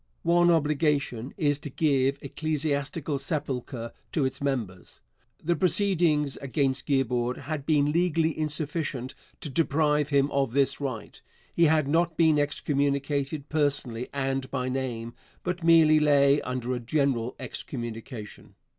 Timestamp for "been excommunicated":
12.17-13.47